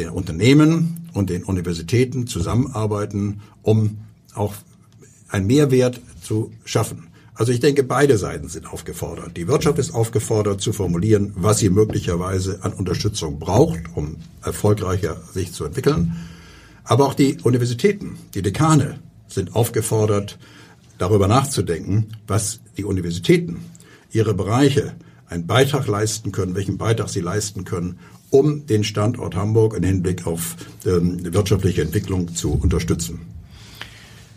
[0.00, 3.98] der Unternehmen und den Universitäten zusammenarbeiten, um
[4.34, 4.54] auch
[5.28, 7.08] einen Mehrwert zu schaffen.
[7.34, 9.36] Also ich denke, beide Seiten sind aufgefordert.
[9.36, 15.52] Die Wirtschaft ist aufgefordert zu formulieren, was sie möglicherweise an Unterstützung braucht, um erfolgreicher sich
[15.52, 16.16] zu entwickeln.
[16.84, 20.38] Aber auch die Universitäten, die Dekane sind aufgefordert,
[20.96, 23.58] darüber nachzudenken, was die Universitäten,
[24.12, 24.94] ihre Bereiche
[25.28, 27.98] einen Beitrag leisten können, welchen Beitrag sie leisten können,
[28.30, 33.20] um den Standort Hamburg im Hinblick auf ähm, wirtschaftliche Entwicklung zu unterstützen.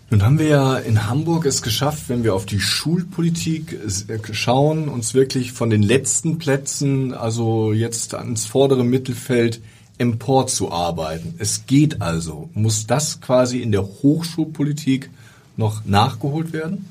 [0.10, 4.90] Nun haben wir ja in Hamburg es geschafft, wenn wir auf die Schulpolitik äh, schauen,
[4.90, 9.62] uns wirklich von den letzten Plätzen, also jetzt ans vordere Mittelfeld,
[9.98, 11.36] emporzuarbeiten.
[11.38, 12.50] Es geht also.
[12.54, 15.10] Muss das quasi in der Hochschulpolitik
[15.56, 16.86] noch nachgeholt werden?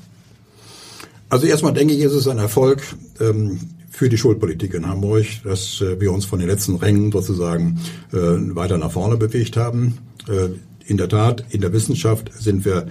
[1.29, 2.83] Also erstmal denke ich, ist es ein Erfolg
[3.19, 3.59] ähm,
[3.93, 7.79] für die Schulpolitik in Hamburg, dass äh, wir uns von den letzten Rängen sozusagen
[8.11, 9.99] äh, weiter nach vorne bewegt haben.
[10.27, 10.49] Äh,
[10.87, 12.87] in der Tat, in der Wissenschaft sind wir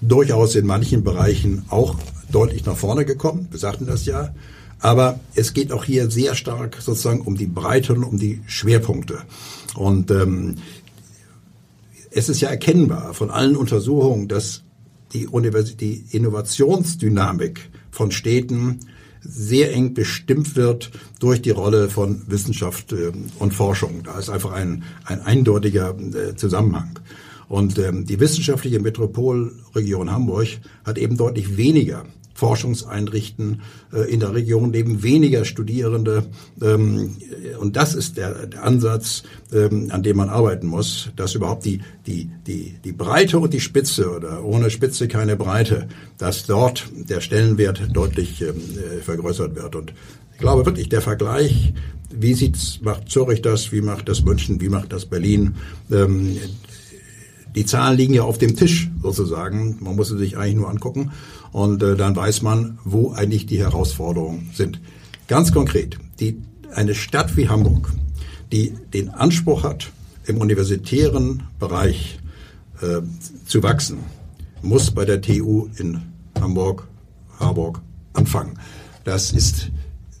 [0.00, 1.96] durchaus in manchen Bereichen auch
[2.32, 3.46] deutlich nach vorne gekommen.
[3.50, 4.34] Wir sagten das ja.
[4.80, 9.18] Aber es geht auch hier sehr stark sozusagen um die Breite und um die Schwerpunkte.
[9.74, 10.56] Und ähm,
[12.10, 14.62] es ist ja erkennbar von allen Untersuchungen, dass
[15.12, 18.80] die, Universität, die Innovationsdynamik von Städten
[19.24, 24.02] sehr eng bestimmt wird durch die Rolle von Wissenschaft äh, und Forschung.
[24.04, 26.98] Da ist einfach ein, ein eindeutiger äh, Zusammenhang.
[27.48, 30.48] Und ähm, die wissenschaftliche Metropolregion Hamburg
[30.84, 32.04] hat eben deutlich weniger
[32.34, 36.26] Forschungseinrichten äh, in der Region leben weniger Studierende.
[36.60, 37.16] Ähm,
[37.60, 41.80] und das ist der, der Ansatz, ähm, an dem man arbeiten muss, dass überhaupt die,
[42.06, 45.86] die, die, die Breite und die Spitze oder ohne Spitze keine Breite,
[46.18, 49.76] dass dort der Stellenwert deutlich ähm, äh, vergrößert wird.
[49.76, 49.94] Und
[50.32, 51.72] ich glaube wirklich, der Vergleich,
[52.10, 55.54] wie sieht's, macht Zürich das, wie macht das München, wie macht das Berlin,
[57.54, 59.78] die Zahlen liegen ja auf dem Tisch sozusagen.
[59.80, 61.12] Man muss sie sich eigentlich nur angucken
[61.54, 64.80] und äh, dann weiß man, wo eigentlich die Herausforderungen sind.
[65.28, 66.42] Ganz konkret, die,
[66.74, 67.92] eine Stadt wie Hamburg,
[68.50, 69.92] die den Anspruch hat,
[70.26, 72.18] im universitären Bereich
[72.82, 73.02] äh,
[73.46, 73.98] zu wachsen,
[74.62, 76.02] muss bei der TU in
[76.40, 76.88] Hamburg,
[77.38, 77.80] Harburg
[78.14, 78.58] anfangen.
[79.04, 79.70] Das ist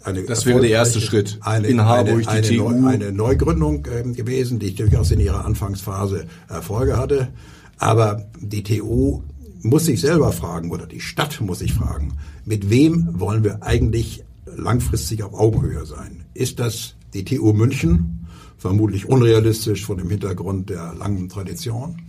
[0.04, 2.86] eine das wäre der erste Schritt eine, in Harburg eine, die eine, TU.
[2.86, 7.28] eine Neugründung ähm, gewesen, die durchaus in ihrer Anfangsphase Erfolge hatte.
[7.78, 9.22] Aber die TU
[9.64, 14.24] muss sich selber fragen oder die Stadt muss sich fragen, mit wem wollen wir eigentlich
[14.56, 16.24] langfristig auf Augenhöhe sein?
[16.34, 18.26] Ist das die TU München?
[18.58, 22.02] Vermutlich unrealistisch von dem Hintergrund der langen Tradition.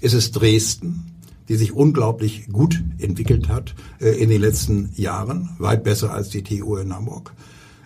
[0.00, 1.14] Ist es Dresden?
[1.48, 6.42] die sich unglaublich gut entwickelt hat äh, in den letzten Jahren, weit besser als die
[6.42, 7.32] TU in Hamburg.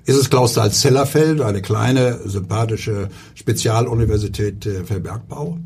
[0.05, 5.59] Ist es Klaus Zellerfeld, eine kleine, sympathische Spezialuniversität äh, für Bergbau?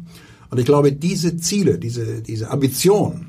[0.51, 3.29] Und ich glaube, diese Ziele, diese, diese Ambition,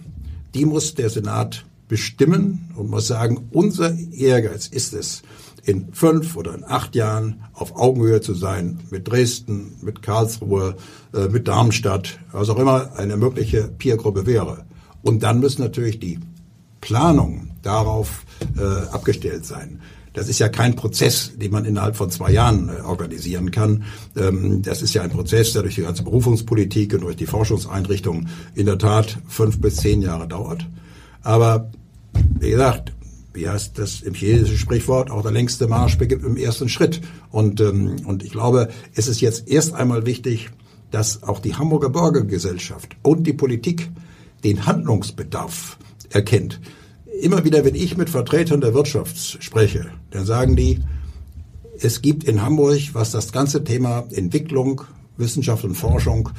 [0.57, 5.21] die muss der Senat bestimmen und muss sagen, unser Ehrgeiz ist es,
[5.63, 10.77] in fünf oder in acht Jahren auf Augenhöhe zu sein mit Dresden, mit Karlsruhe,
[11.13, 14.65] äh, mit Darmstadt, was auch immer eine mögliche Peergruppe wäre.
[15.03, 16.19] Und dann müssen natürlich die
[16.81, 18.25] Planungen darauf
[18.57, 19.81] äh, abgestellt sein.
[20.17, 23.83] Das ist ja kein Prozess, den man innerhalb von zwei Jahren äh, organisieren kann.
[24.15, 28.27] Ähm, das ist ja ein Prozess, der durch die ganze Berufungspolitik und durch die Forschungseinrichtungen
[28.55, 30.65] in der Tat fünf bis zehn Jahre dauert.
[31.21, 31.69] Aber
[32.39, 32.93] wie gesagt,
[33.33, 36.99] wie heißt das im chinesischen Sprichwort, auch der längste Marsch beginnt im ersten Schritt.
[37.29, 40.49] Und, ähm, und ich glaube, es ist jetzt erst einmal wichtig,
[40.89, 43.91] dass auch die Hamburger Bürgergesellschaft und die Politik
[44.43, 45.77] den Handlungsbedarf
[46.09, 46.59] erkennt.
[47.21, 50.79] Immer wieder, wenn ich mit Vertretern der Wirtschaft spreche, dann sagen die,
[51.79, 54.81] es gibt in Hamburg, was das ganze Thema Entwicklung,
[55.17, 56.29] Wissenschaft und Forschung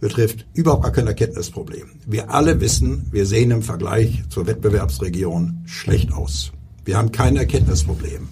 [0.00, 1.88] betrifft, überhaupt gar kein Erkenntnisproblem.
[2.06, 6.52] Wir alle wissen, wir sehen im Vergleich zur Wettbewerbsregion schlecht aus.
[6.84, 8.28] Wir haben kein Erkenntnisproblem.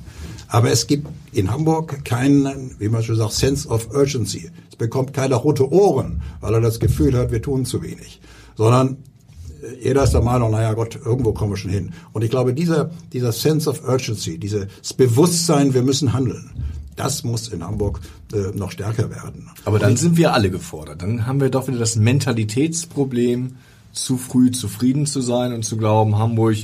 [0.49, 4.51] Aber es gibt in Hamburg keinen, wie man schon sagt, Sense of Urgency.
[4.71, 8.21] Es bekommt keiner rote Ohren, weil er das Gefühl hat, wir tun zu wenig.
[8.55, 8.99] Sondern
[9.81, 11.93] jeder ist der Meinung, naja Gott, irgendwo kommen wir schon hin.
[12.13, 16.51] Und ich glaube, dieser, dieser Sense of Urgency, dieses Bewusstsein, wir müssen handeln,
[16.97, 18.01] das muss in Hamburg
[18.33, 19.51] äh, noch stärker werden.
[19.65, 21.03] Aber dann sind wir alle gefordert.
[21.03, 23.57] Dann haben wir doch wieder das Mentalitätsproblem,
[23.93, 26.57] zu früh zufrieden zu sein und zu glauben, Hamburg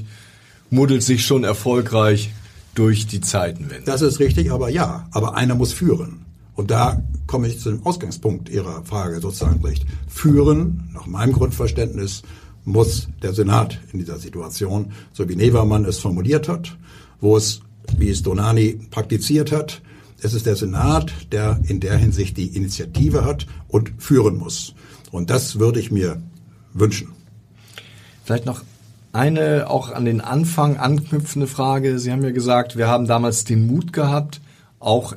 [0.71, 2.31] muddelt sich schon erfolgreich
[2.75, 3.85] durch die Zeitenwende.
[3.85, 6.25] Das ist richtig, aber ja, aber einer muss führen.
[6.55, 9.87] Und da komme ich zu dem Ausgangspunkt Ihrer Frage sozusagen recht.
[10.07, 12.23] Führen, nach meinem Grundverständnis,
[12.65, 16.77] muss der Senat in dieser Situation, so wie Nevermann es formuliert hat,
[17.21, 17.61] wo es,
[17.97, 19.83] wie es Donani praktiziert hat,
[20.23, 24.75] es ist der Senat, der in der Hinsicht die Initiative hat und führen muss.
[25.11, 26.23] Und das würde ich mir
[26.73, 27.09] wünschen.
[28.25, 28.63] Vielleicht noch
[29.13, 31.99] eine auch an den Anfang anknüpfende Frage.
[31.99, 34.41] Sie haben ja gesagt, wir haben damals den Mut gehabt,
[34.79, 35.15] auch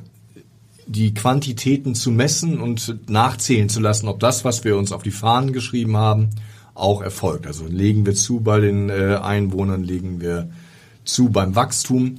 [0.86, 5.10] die Quantitäten zu messen und nachzählen zu lassen, ob das, was wir uns auf die
[5.10, 6.30] Fahnen geschrieben haben,
[6.76, 7.46] auch erfolgt.
[7.46, 10.48] Also legen wir zu bei den äh, Einwohnern, legen wir
[11.04, 12.16] zu beim Wachstum.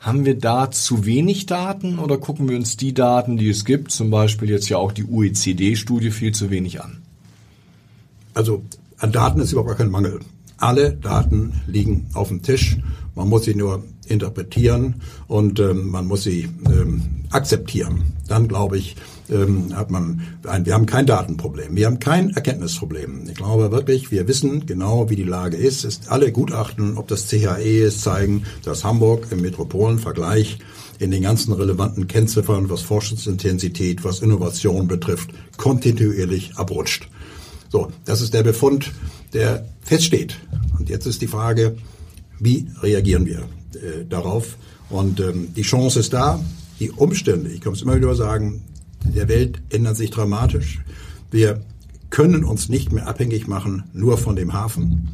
[0.00, 3.90] Haben wir da zu wenig Daten oder gucken wir uns die Daten, die es gibt,
[3.90, 6.98] zum Beispiel jetzt ja auch die OECD-Studie, viel zu wenig an?
[8.32, 8.62] Also
[8.98, 10.20] an Daten ist überhaupt kein Mangel.
[10.58, 12.78] Alle Daten liegen auf dem Tisch.
[13.16, 18.12] Man muss sie nur interpretieren und ähm, man muss sie ähm, akzeptieren.
[18.28, 18.96] Dann glaube ich,
[19.30, 23.28] ähm, hat man ein, wir haben kein Datenproblem, wir haben kein Erkenntnisproblem.
[23.28, 25.84] Ich glaube wirklich, wir wissen genau, wie die Lage ist.
[25.84, 30.58] ist alle Gutachten, ob das CHE ist, zeigen, dass Hamburg im Metropolenvergleich
[30.98, 37.08] in den ganzen relevanten Kennziffern, was Forschungsintensität, was Innovation betrifft, kontinuierlich abrutscht.
[37.68, 38.92] So, das ist der Befund,
[39.32, 40.38] der feststeht.
[40.78, 41.76] Und jetzt ist die Frage,
[42.40, 43.40] wie reagieren wir
[43.74, 44.56] äh, darauf?
[44.90, 46.40] Und ähm, die Chance ist da,
[46.80, 48.62] die Umstände, ich kann es immer wieder sagen,
[49.14, 50.80] der Welt ändern sich dramatisch.
[51.30, 51.60] Wir
[52.10, 55.10] können uns nicht mehr abhängig machen nur von dem Hafen.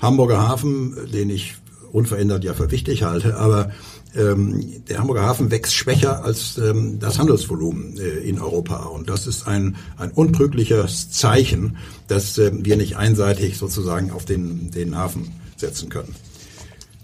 [0.00, 1.54] Hamburger Hafen, den ich
[1.92, 3.70] unverändert ja für wichtig halte, aber
[4.14, 8.84] ähm, der Hamburger Hafen wächst schwächer als ähm, das Handelsvolumen äh, in Europa.
[8.84, 11.76] Und das ist ein, ein untrügliches Zeichen,
[12.08, 16.14] dass äh, wir nicht einseitig sozusagen auf den, den Hafen setzen können.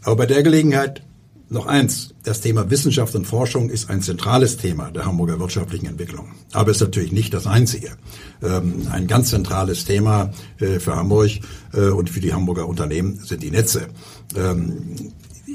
[0.03, 1.03] Aber bei der Gelegenheit
[1.51, 6.33] noch eins, das Thema Wissenschaft und Forschung ist ein zentrales Thema der Hamburger wirtschaftlichen Entwicklung.
[6.53, 7.97] Aber ist natürlich nicht das einzige.
[8.43, 10.31] Ähm, ein ganz zentrales Thema
[10.61, 11.31] äh, für Hamburg
[11.73, 13.89] äh, und für die Hamburger Unternehmen sind die Netze.
[14.37, 15.13] Ähm,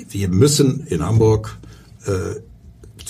[0.09, 1.57] wir müssen in Hamburg
[2.05, 2.39] äh,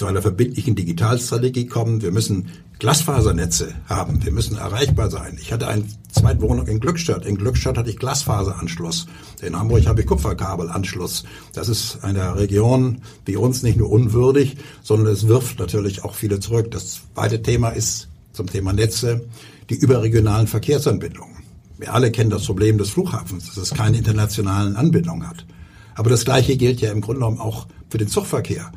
[0.04, 2.02] zu einer verbindlichen Digitalstrategie kommen.
[2.02, 4.22] Wir müssen Glasfasernetze haben.
[4.26, 5.38] Wir müssen erreichbar sein.
[5.42, 7.26] Ich hatte eine Zweitwohnung in Glückstadt.
[7.26, 9.06] In Glückstadt hatte ich Glasfaseranschluss.
[9.42, 11.24] In Hamburg habe ich Kupferkabelanschluss.
[11.54, 16.42] Das ist einer Region wie uns nicht nur unwürdig, sondern es wirft natürlich auch viele
[16.42, 16.72] zurück.
[16.72, 19.26] Das zweite Thema ist zum Thema Netze
[19.70, 21.38] die überregionalen Verkehrsanbindungen.
[21.78, 25.46] Wir alle kennen das Problem des Flughafens, dass es keine internationalen Anbindungen hat.
[25.96, 28.70] Aber das Gleiche gilt ja im Grunde genommen auch für den Zugverkehr.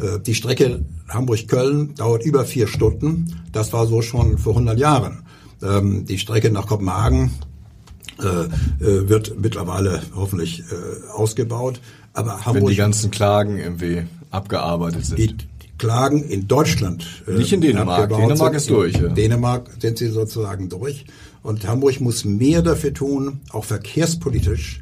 [0.00, 3.42] Äh, die Strecke Hamburg-Köln dauert über vier Stunden.
[3.52, 5.22] Das war so schon vor 100 Jahren.
[5.62, 7.32] Ähm, die Strecke nach Kopenhagen
[8.18, 10.64] äh, äh, wird mittlerweile hoffentlich
[11.12, 11.80] ausgebaut.
[12.12, 15.18] Aber Hamburg, Wenn die ganzen Klagen irgendwie abgearbeitet sind.
[15.18, 15.36] Die,
[15.78, 17.04] Klagen in Deutschland.
[17.26, 18.08] Nicht in Dänemark.
[18.08, 18.94] Dänemark ist durch.
[18.94, 19.08] Ja.
[19.08, 21.04] Dänemark sind sie sozusagen durch.
[21.42, 24.80] Und Hamburg muss mehr dafür tun, auch verkehrspolitisch,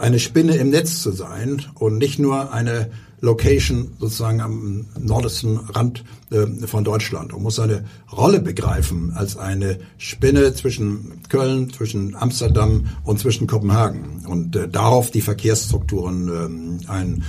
[0.00, 2.88] eine Spinne im Netz zu sein und nicht nur eine
[3.20, 9.78] Location sozusagen am nordischen Rand äh, von Deutschland und muss seine Rolle begreifen als eine
[9.98, 17.24] Spinne zwischen Köln, zwischen Amsterdam und zwischen Kopenhagen und äh, darauf die Verkehrsstrukturen äh, ein,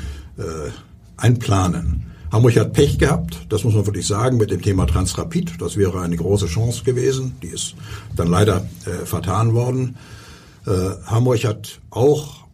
[1.18, 2.08] einplanen.
[2.32, 5.62] Hamburg hat Pech gehabt, das muss man wirklich sagen, mit dem Thema Transrapid.
[5.62, 7.36] Das wäre eine große Chance gewesen.
[7.42, 7.76] Die ist
[8.16, 9.96] dann leider äh, vertan worden.
[10.66, 10.72] Äh,
[11.06, 12.46] Hamburg hat auch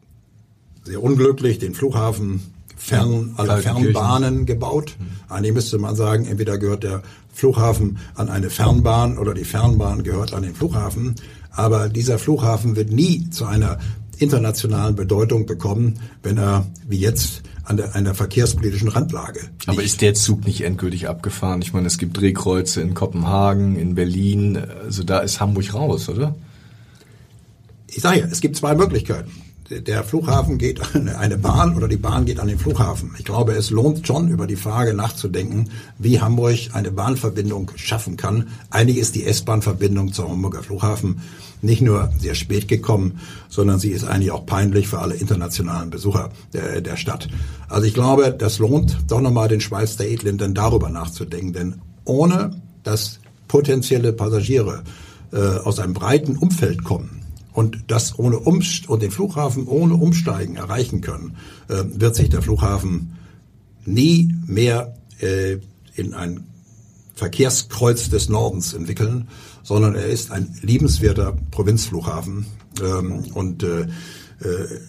[0.84, 4.98] sehr unglücklich den Flughafen Fern, alle Fernbahnen gebaut.
[5.30, 10.34] Eigentlich müsste man sagen, entweder gehört der Flughafen an eine Fernbahn oder die Fernbahn gehört
[10.34, 11.16] an den Flughafen.
[11.52, 13.80] Aber dieser Flughafen wird nie zu einer
[14.18, 19.40] internationalen Bedeutung bekommen, wenn er wie jetzt an der, einer verkehrspolitischen Randlage.
[19.40, 19.70] Liegt.
[19.70, 21.62] Aber ist der Zug nicht endgültig abgefahren?
[21.62, 24.58] Ich meine, es gibt Drehkreuze in Kopenhagen, in Berlin.
[24.84, 26.36] Also da ist Hamburg raus, oder?
[27.88, 29.32] Ich sage ja, es gibt zwei Möglichkeiten
[29.82, 33.16] der Flughafen geht an eine Bahn oder die Bahn geht an den Flughafen.
[33.18, 38.50] Ich glaube, es lohnt schon, über die Frage nachzudenken, wie Hamburg eine Bahnverbindung schaffen kann.
[38.70, 41.22] Eigentlich ist die S-Bahn-Verbindung zum Hamburger Flughafen
[41.62, 46.30] nicht nur sehr spät gekommen, sondern sie ist eigentlich auch peinlich für alle internationalen Besucher
[46.54, 47.30] der, der Stadt.
[47.70, 52.62] Also ich glaube, das lohnt doch nochmal den Schweiz der Edlinden darüber nachzudenken, denn ohne
[52.84, 54.84] dass potenzielle Passagiere
[55.32, 57.23] äh, aus einem breiten Umfeld kommen,
[57.54, 61.38] und das ohne Umst und den Flughafen ohne Umsteigen erreichen können,
[61.70, 63.16] äh, wird sich der Flughafen
[63.86, 65.58] nie mehr äh,
[65.96, 66.48] in ein
[67.16, 69.28] Verkehrskreuz des Nordens entwickeln,
[69.62, 72.48] sondern er ist ein liebenswerter Provinzflughafen.
[72.82, 74.80] Ähm, und äh, äh,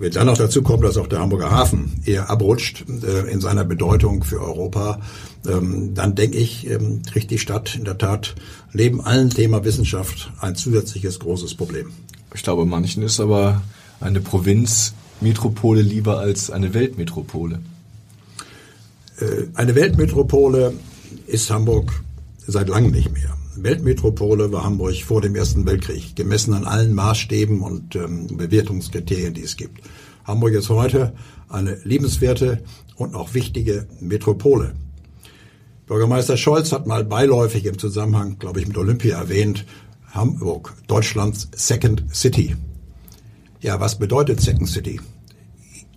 [0.00, 3.64] wenn dann noch dazu kommt, dass auch der Hamburger Hafen eher abrutscht äh, in seiner
[3.64, 4.98] Bedeutung für Europa,
[5.46, 8.34] ähm, dann denke ich, ähm, kriegt die Stadt in der Tat
[8.72, 11.92] neben allen Thema Wissenschaft ein zusätzliches großes Problem.
[12.34, 13.60] Ich glaube, manchen ist aber
[14.00, 17.60] eine Provinzmetropole lieber als eine Weltmetropole.
[19.18, 20.72] Äh, eine Weltmetropole
[21.26, 22.02] ist Hamburg
[22.46, 23.36] seit langem nicht mehr.
[23.62, 29.42] Weltmetropole war Hamburg vor dem Ersten Weltkrieg, gemessen an allen Maßstäben und ähm, Bewertungskriterien, die
[29.42, 29.82] es gibt.
[30.24, 31.12] Hamburg ist heute
[31.48, 32.62] eine liebenswerte
[32.96, 34.74] und auch wichtige Metropole.
[35.86, 39.64] Bürgermeister Scholz hat mal beiläufig im Zusammenhang, glaube ich, mit Olympia erwähnt,
[40.12, 42.56] Hamburg, Deutschlands Second City.
[43.60, 45.00] Ja, was bedeutet Second City?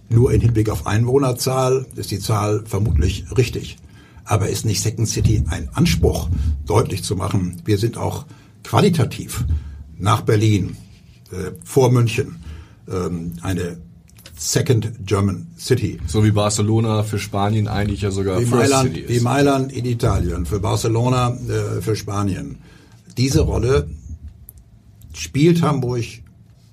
[0.09, 3.77] Nur in Hinblick auf Einwohnerzahl ist die Zahl vermutlich richtig.
[4.25, 6.29] Aber ist nicht Second City ein Anspruch,
[6.65, 8.25] deutlich zu machen, wir sind auch
[8.63, 9.43] qualitativ
[9.97, 10.77] nach Berlin,
[11.31, 12.37] äh, vor München,
[12.89, 13.77] ähm, eine
[14.37, 15.99] Second German City.
[16.07, 19.09] So wie Barcelona für Spanien eigentlich ja sogar wie First Mailand, City ist.
[19.09, 22.57] Wie Mailand in Italien, für Barcelona, äh, für Spanien.
[23.17, 23.87] Diese Rolle
[25.13, 26.03] spielt Hamburg,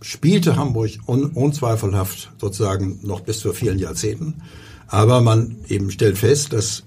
[0.01, 4.43] spielte Hamburg un, unzweifelhaft sozusagen noch bis vor vielen Jahrzehnten.
[4.89, 6.83] Aber man eben stellt fest, dass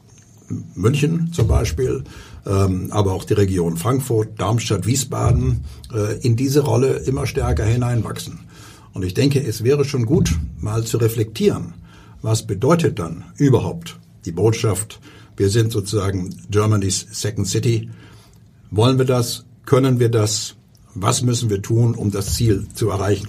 [0.76, 2.04] München zum Beispiel,
[2.46, 5.64] ähm, aber auch die Region Frankfurt, Darmstadt, Wiesbaden
[5.94, 8.40] äh, in diese Rolle immer stärker hineinwachsen.
[8.94, 11.74] Und ich denke, es wäre schon gut, mal zu reflektieren,
[12.22, 15.00] was bedeutet dann überhaupt die Botschaft,
[15.36, 17.90] wir sind sozusagen Germany's Second City.
[18.70, 19.46] Wollen wir das?
[19.66, 20.56] Können wir das?
[20.94, 23.28] Was müssen wir tun, um das Ziel zu erreichen?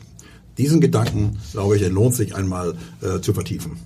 [0.58, 3.78] Diesen Gedanken, glaube ich, lohnt sich einmal äh, zu vertiefen.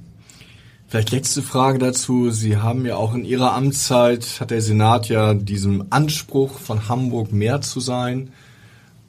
[0.89, 2.31] Vielleicht letzte Frage dazu.
[2.31, 7.31] Sie haben ja auch in Ihrer Amtszeit, hat der Senat ja diesem Anspruch von Hamburg
[7.31, 8.31] mehr zu sein,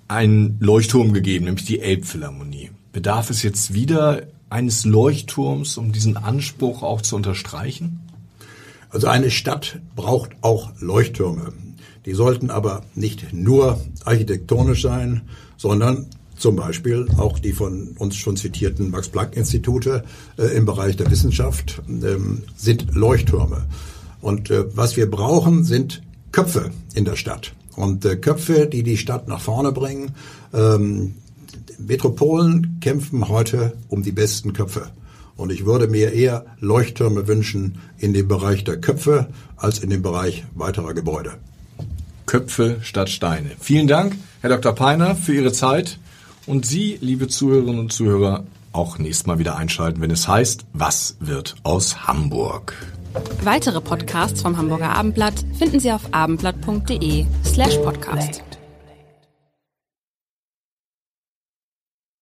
[0.10, 2.72] einen Leuchtturm gegeben, nämlich die Elbphilharmonie.
[2.92, 8.02] Bedarf es jetzt wieder eines Leuchtturms, um diesen Anspruch auch zu unterstreichen?
[8.90, 11.54] Also eine Stadt braucht auch Leuchttürme.
[12.06, 15.22] Die sollten aber nicht nur architektonisch sein,
[15.56, 16.08] sondern
[16.40, 20.04] zum Beispiel auch die von uns schon zitierten Max-Planck-Institute
[20.38, 23.66] äh, im Bereich der Wissenschaft ähm, sind Leuchttürme.
[24.22, 27.54] Und äh, was wir brauchen, sind Köpfe in der Stadt.
[27.76, 30.12] Und äh, Köpfe, die die Stadt nach vorne bringen.
[30.54, 31.16] Ähm,
[31.78, 34.90] Metropolen kämpfen heute um die besten Köpfe.
[35.38, 40.02] Und ich würde mir eher Leuchttürme wünschen in dem Bereich der Köpfe als in dem
[40.02, 41.32] Bereich weiterer Gebäude.
[42.26, 43.52] Köpfe statt Steine.
[43.60, 44.76] Vielen Dank, Herr Dr.
[44.76, 45.98] Peiner, für Ihre Zeit.
[46.50, 51.16] Und Sie, liebe Zuhörerinnen und Zuhörer, auch nächstes Mal wieder einschalten, wenn es heißt, was
[51.20, 52.74] wird aus Hamburg?
[53.44, 58.42] Weitere Podcasts vom Hamburger Abendblatt finden Sie auf abendblatt.de slash podcast.